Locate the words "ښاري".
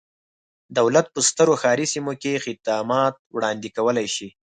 1.61-1.85